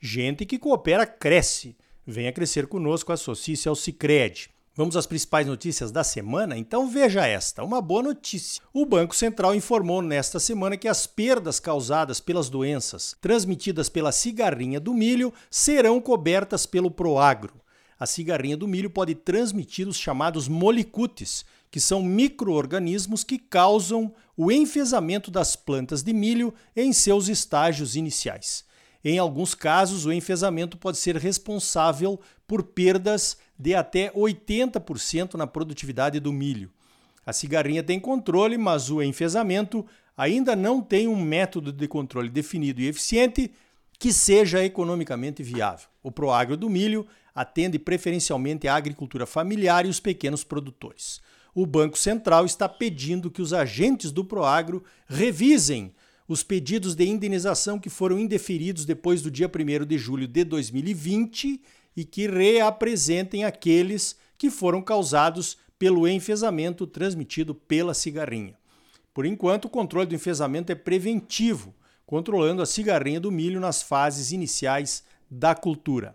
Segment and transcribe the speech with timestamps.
[0.00, 1.76] gente que coopera cresce.
[2.06, 4.50] Venha crescer conosco, associe-se ao Cicred.
[4.76, 6.54] Vamos às principais notícias da semana?
[6.58, 8.62] Então veja esta, uma boa notícia.
[8.74, 14.78] O Banco Central informou nesta semana que as perdas causadas pelas doenças transmitidas pela cigarrinha
[14.78, 17.54] do milho serão cobertas pelo Proagro.
[17.98, 24.52] A cigarrinha do milho pode transmitir os chamados molicutes, que são microorganismos que causam o
[24.52, 28.65] enfesamento das plantas de milho em seus estágios iniciais.
[29.08, 36.18] Em alguns casos, o enfesamento pode ser responsável por perdas de até 80% na produtividade
[36.18, 36.72] do milho.
[37.24, 42.80] A cigarrinha tem controle, mas o enfesamento ainda não tem um método de controle definido
[42.80, 43.52] e eficiente
[43.96, 45.86] que seja economicamente viável.
[46.02, 51.20] O Proagro do milho atende preferencialmente a agricultura familiar e os pequenos produtores.
[51.54, 55.94] O Banco Central está pedindo que os agentes do Proagro revisem
[56.28, 61.60] os pedidos de indenização que foram indeferidos depois do dia 1 de julho de 2020
[61.96, 68.54] e que reapresentem aqueles que foram causados pelo enfesamento transmitido pela cigarrinha.
[69.14, 74.30] Por enquanto, o controle do enfesamento é preventivo, controlando a cigarrinha do milho nas fases
[74.30, 76.14] iniciais da cultura,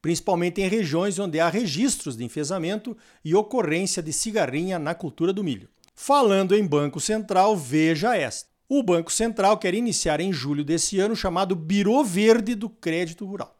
[0.00, 5.42] principalmente em regiões onde há registros de enfesamento e ocorrência de cigarrinha na cultura do
[5.42, 5.68] milho.
[5.94, 8.55] Falando em Banco Central, veja esta.
[8.68, 13.24] O Banco Central quer iniciar em julho desse ano o chamado Biro Verde do Crédito
[13.24, 13.56] Rural.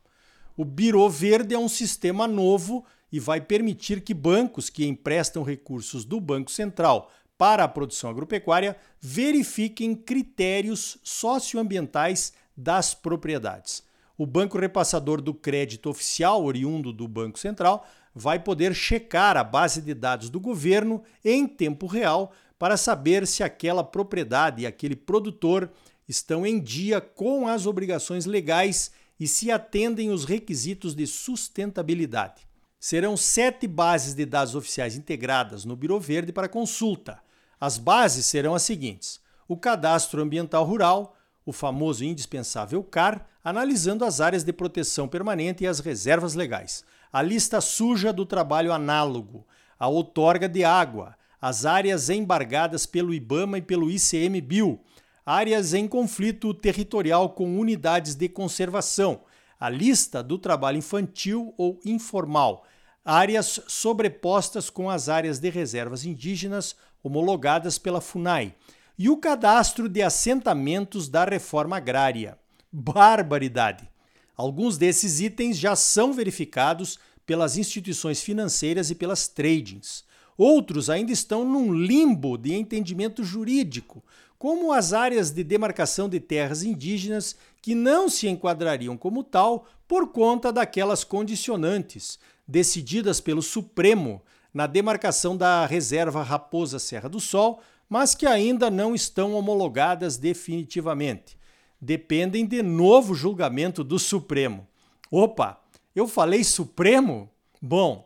[0.57, 6.05] O Biro Verde é um sistema novo e vai permitir que bancos que emprestam recursos
[6.05, 13.84] do Banco Central para a produção agropecuária verifiquem critérios socioambientais das propriedades.
[14.19, 19.83] O banco repassador do crédito oficial, oriundo do Banco Central, vai poder checar a base
[19.83, 25.71] de dados do governo em tempo real para saber se aquela propriedade e aquele produtor
[26.09, 32.47] estão em dia com as obrigações legais e se atendem os requisitos de sustentabilidade.
[32.78, 37.19] Serão sete bases de dados oficiais integradas no Biro Verde para consulta.
[37.59, 44.21] As bases serão as seguintes: o Cadastro Ambiental Rural, o famoso indispensável CAR, analisando as
[44.21, 49.47] áreas de proteção permanente e as reservas legais, a lista suja do trabalho análogo,
[49.78, 54.81] a outorga de água, as áreas embargadas pelo IBAMA e pelo ICMBio,
[55.25, 59.21] áreas em conflito territorial com unidades de conservação,
[59.61, 62.65] a lista do trabalho infantil ou informal,
[63.05, 68.53] áreas sobrepostas com as áreas de reservas indígenas homologadas pela FUNAI
[68.99, 72.37] e o cadastro de assentamentos da reforma agrária.
[72.73, 73.89] Barbaridade!
[74.37, 80.06] Alguns desses itens já são verificados pelas instituições financeiras e pelas tradings.
[80.37, 84.05] Outros ainda estão num limbo de entendimento jurídico,
[84.39, 90.09] como as áreas de demarcação de terras indígenas que não se enquadrariam como tal por
[90.09, 98.15] conta daquelas condicionantes decididas pelo Supremo na demarcação da reserva Raposa Serra do Sol, mas
[98.15, 101.37] que ainda não estão homologadas definitivamente.
[101.81, 104.67] Dependem de novo julgamento do Supremo.
[105.11, 105.61] Opa,
[105.95, 107.31] eu falei Supremo?
[107.61, 108.06] Bom,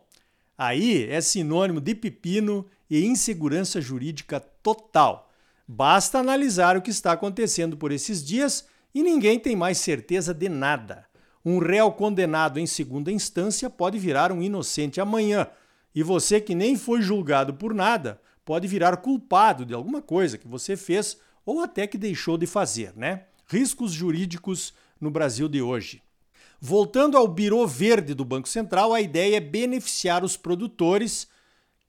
[0.61, 5.33] aí é sinônimo de pepino e insegurança jurídica total.
[5.67, 10.51] Basta analisar o que está acontecendo por esses dias e ninguém tem mais certeza de
[10.51, 11.07] nada.
[11.43, 15.47] Um réu condenado em segunda instância pode virar um inocente amanhã,
[15.95, 20.47] e você que nem foi julgado por nada pode virar culpado de alguma coisa que
[20.47, 21.17] você fez
[21.47, 23.25] ou até que deixou de fazer, né?
[23.47, 26.03] Riscos jurídicos no Brasil de hoje.
[26.63, 31.27] Voltando ao Biro Verde do Banco Central, a ideia é beneficiar os produtores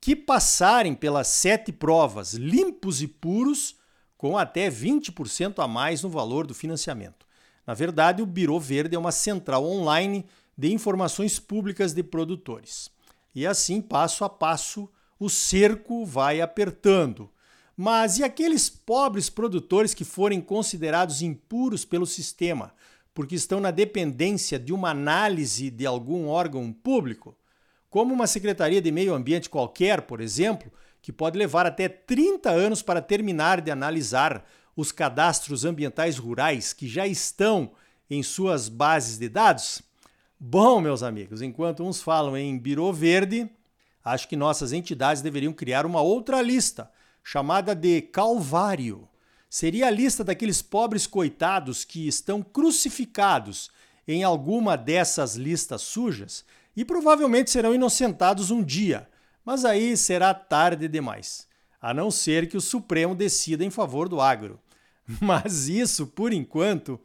[0.00, 3.76] que passarem pelas sete provas limpos e puros,
[4.16, 7.26] com até 20% a mais no valor do financiamento.
[7.66, 10.24] Na verdade, o Biro Verde é uma central online
[10.56, 12.90] de informações públicas de produtores.
[13.34, 14.88] E assim, passo a passo,
[15.20, 17.30] o cerco vai apertando.
[17.76, 22.72] Mas e aqueles pobres produtores que forem considerados impuros pelo sistema,
[23.14, 27.36] porque estão na dependência de uma análise de algum órgão público?
[27.92, 30.72] como uma secretaria de meio ambiente qualquer, por exemplo,
[31.02, 36.88] que pode levar até 30 anos para terminar de analisar os cadastros ambientais rurais que
[36.88, 37.72] já estão
[38.08, 39.82] em suas bases de dados?
[40.40, 43.46] Bom, meus amigos, enquanto uns falam em Biro Verde,
[44.02, 46.90] acho que nossas entidades deveriam criar uma outra lista,
[47.22, 49.06] chamada de Calvário.
[49.52, 53.70] Seria a lista daqueles pobres coitados que estão crucificados
[54.08, 56.42] em alguma dessas listas sujas
[56.74, 59.06] e provavelmente serão inocentados um dia,
[59.44, 61.46] mas aí será tarde demais,
[61.82, 64.58] a não ser que o Supremo decida em favor do agro.
[65.20, 66.98] Mas isso, por enquanto,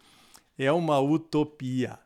[0.57, 1.99] é uma utopia.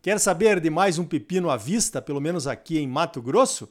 [0.00, 3.68] Quer saber de mais um pepino à vista, pelo menos aqui em Mato Grosso?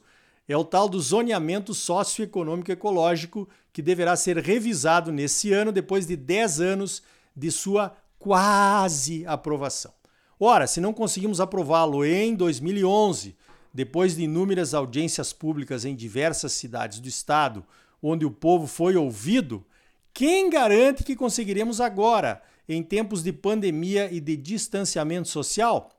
[0.48, 6.16] É o tal do zoneamento socioeconômico ecológico que deverá ser revisado nesse ano, depois de
[6.16, 7.02] 10 anos
[7.34, 9.92] de sua quase aprovação.
[10.38, 13.36] Ora, se não conseguimos aprová-lo em 2011,
[13.72, 17.64] depois de inúmeras audiências públicas em diversas cidades do estado,
[18.02, 19.64] onde o povo foi ouvido,
[20.12, 25.90] quem garante que conseguiremos agora, em tempos de pandemia e de distanciamento social?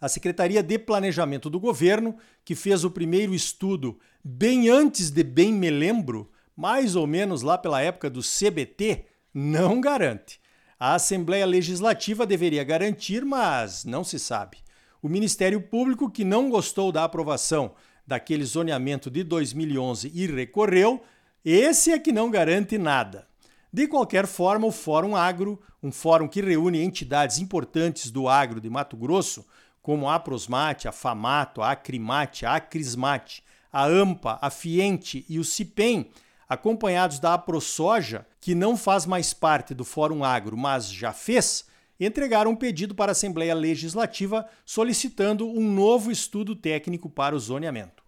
[0.00, 5.52] A Secretaria de Planejamento do Governo, que fez o primeiro estudo bem antes de bem
[5.52, 10.40] me lembro, mais ou menos lá pela época do CBT, não garante.
[10.78, 14.58] A Assembleia Legislativa deveria garantir, mas não se sabe.
[15.02, 17.72] O Ministério Público, que não gostou da aprovação
[18.06, 21.02] daquele zoneamento de 2011 e recorreu,
[21.44, 23.26] esse é que não garante nada.
[23.72, 28.70] De qualquer forma, o Fórum Agro, um fórum que reúne entidades importantes do agro de
[28.70, 29.44] Mato Grosso,
[29.88, 33.42] como a Prosmate, a Famato, a Acrimate, a Acrismate,
[33.72, 36.10] a AMPA, a Fiente e o CIPEM,
[36.46, 41.64] acompanhados da AproSoja, que não faz mais parte do Fórum Agro, mas já fez,
[41.98, 48.02] entregaram um pedido para a Assembleia Legislativa solicitando um novo estudo técnico para o zoneamento.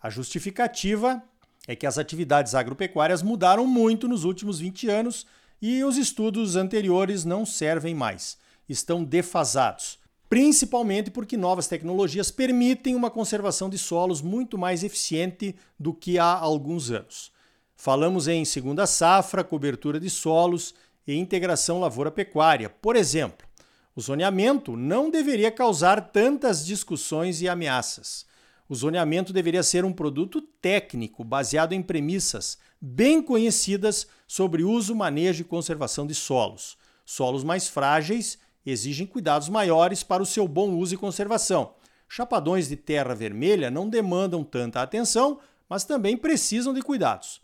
[0.00, 1.20] A justificativa
[1.66, 5.26] é que as atividades agropecuárias mudaram muito nos últimos 20 anos
[5.60, 8.38] e os estudos anteriores não servem mais,
[8.68, 15.94] estão defasados principalmente porque novas tecnologias permitem uma conservação de solos muito mais eficiente do
[15.94, 17.32] que há alguns anos.
[17.76, 20.74] Falamos em segunda safra, cobertura de solos
[21.06, 22.68] e integração lavoura-pecuária.
[22.68, 23.46] Por exemplo,
[23.94, 28.26] o zoneamento não deveria causar tantas discussões e ameaças.
[28.68, 35.42] O zoneamento deveria ser um produto técnico baseado em premissas bem conhecidas sobre uso, manejo
[35.42, 36.76] e conservação de solos.
[37.04, 38.38] Solos mais frágeis
[38.70, 41.74] exigem cuidados maiores para o seu bom uso e conservação.
[42.08, 47.40] Chapadões de terra vermelha não demandam tanta atenção, mas também precisam de cuidados.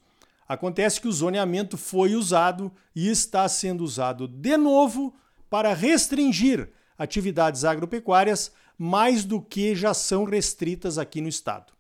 [0.48, 5.14] Acontece que o zoneamento foi usado e está sendo usado de novo
[5.48, 11.72] para restringir atividades agropecuárias mais do que já são restritas aqui no estado.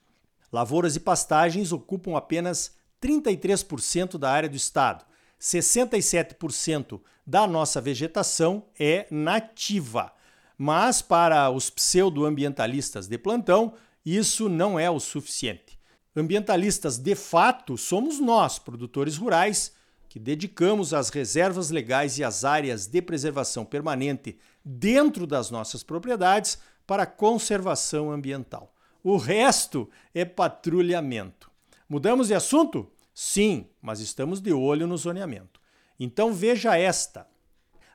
[0.52, 5.04] Lavouras e pastagens ocupam apenas 33% da área do estado
[5.42, 10.12] 67% da nossa vegetação é nativa.
[10.56, 13.74] Mas para os pseudoambientalistas de plantão,
[14.06, 15.76] isso não é o suficiente.
[16.14, 19.72] Ambientalistas de fato somos nós, produtores rurais,
[20.08, 26.58] que dedicamos as reservas legais e as áreas de preservação permanente dentro das nossas propriedades
[26.86, 28.72] para conservação ambiental.
[29.02, 31.50] O resto é patrulhamento.
[31.88, 32.91] Mudamos de assunto?
[33.14, 35.60] Sim, mas estamos de olho no zoneamento.
[35.98, 37.26] Então veja esta.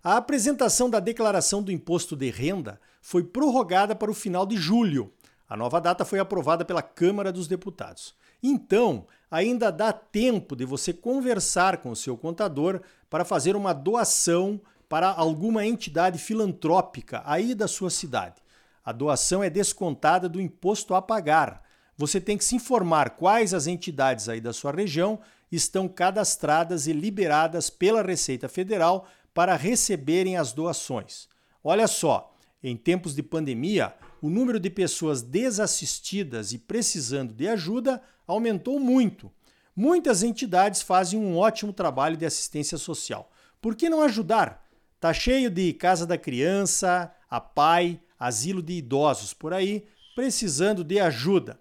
[0.04, 5.12] A apresentação da declaração do imposto de renda foi prorrogada para o final de julho.
[5.50, 8.16] A nova data foi aprovada pela Câmara dos Deputados.
[8.42, 14.62] Então, ainda dá tempo de você conversar com o seu contador para fazer uma doação
[14.88, 18.42] para alguma entidade filantrópica aí da sua cidade.
[18.86, 21.67] A doação é descontada do imposto a pagar
[21.98, 25.20] você tem que se informar quais as entidades aí da sua região
[25.52, 31.28] estão cadastradas e liberadas pela Receita Federal para receberem as doações.
[31.64, 38.02] Olha só, em tempos de pandemia, o número de pessoas desassistidas e precisando de ajuda
[38.28, 39.32] aumentou muito.
[39.76, 43.32] Muitas entidades fazem um ótimo trabalho de assistência social.
[43.62, 44.66] Por que não ajudar?
[45.00, 49.86] Tá cheio de casa da criança, a pai, asilo de idosos por aí,
[50.16, 51.60] precisando de ajuda.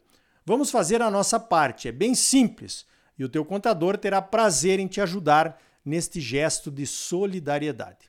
[0.48, 2.86] Vamos fazer a nossa parte, é bem simples
[3.18, 8.08] e o teu contador terá prazer em te ajudar neste gesto de solidariedade.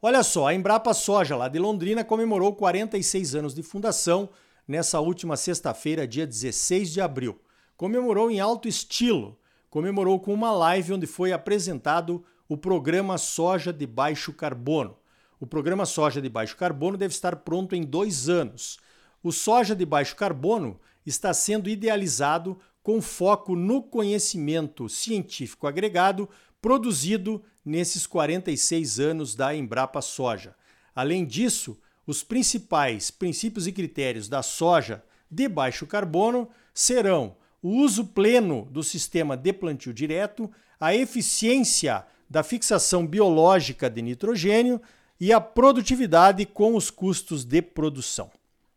[0.00, 4.28] Olha só, a Embrapa Soja lá de Londrina comemorou 46 anos de fundação
[4.66, 7.40] nessa última sexta-feira, dia 16 de abril.
[7.76, 9.36] Comemorou em alto estilo,
[9.68, 14.96] comemorou com uma live onde foi apresentado o programa Soja de Baixo Carbono.
[15.40, 18.78] O programa Soja de Baixo Carbono deve estar pronto em dois anos.
[19.24, 26.28] O soja de baixo carbono está sendo idealizado com foco no conhecimento científico agregado
[26.60, 30.54] produzido nesses 46 anos da Embrapa Soja.
[30.94, 38.06] Além disso, os principais princípios e critérios da soja de baixo carbono serão o uso
[38.06, 44.80] pleno do sistema de plantio direto, a eficiência da fixação biológica de nitrogênio
[45.20, 48.30] e a produtividade com os custos de produção.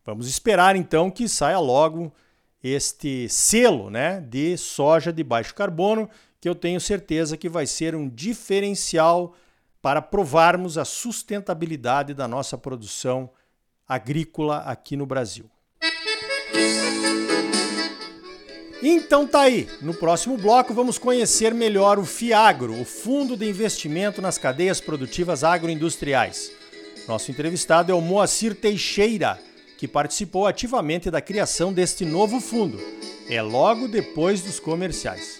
[0.06, 2.14] Vamos esperar então que saia logo
[2.64, 6.08] este selo né, de soja de baixo carbono,
[6.40, 9.34] que eu tenho certeza que vai ser um diferencial
[9.82, 13.32] para provarmos a sustentabilidade da nossa produção
[13.88, 15.50] agrícola aqui no Brasil.
[18.84, 19.68] Então tá aí.
[19.82, 25.44] No próximo bloco vamos conhecer melhor o FIAGRO, o Fundo de Investimento nas Cadeias Produtivas
[25.44, 26.52] Agroindustriais.
[27.08, 29.40] Nosso entrevistado é o Moacir Teixeira,
[29.86, 32.82] que participou ativamente da criação deste novo fundo.
[33.30, 35.40] É logo depois dos comerciais.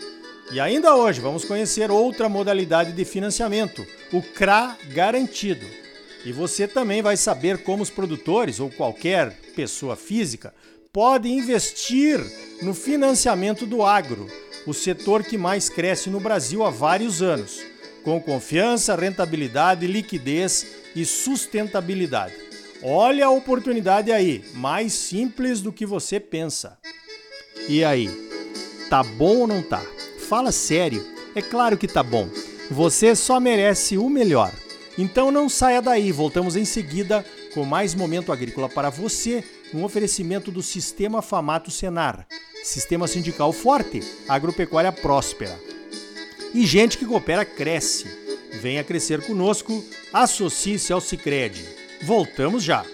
[0.52, 3.84] E ainda hoje vamos conhecer outra modalidade de financiamento,
[4.14, 5.66] o CRA Garantido.
[6.24, 10.54] E você também vai saber como os produtores ou qualquer pessoa física
[10.94, 12.20] pode investir
[12.62, 14.28] no financiamento do agro,
[14.68, 17.64] o setor que mais cresce no Brasil há vários anos,
[18.04, 22.45] com confiança, rentabilidade, liquidez e sustentabilidade.
[22.88, 26.78] Olha a oportunidade aí, mais simples do que você pensa.
[27.68, 28.08] E aí,
[28.92, 29.84] tá bom ou não tá?
[30.30, 31.04] Fala sério.
[31.34, 32.30] É claro que tá bom.
[32.70, 34.54] Você só merece o melhor.
[35.00, 37.26] Então não saia daí, voltamos em seguida
[37.56, 42.28] com mais momento agrícola para você um oferecimento do Sistema Famato Senar,
[42.64, 45.60] Sistema Sindical Forte, Agropecuária Próspera.
[46.54, 48.06] E gente que coopera cresce.
[48.62, 51.75] Venha crescer conosco, associe-se ao Sicredi.
[52.06, 52.86] Voltamos já.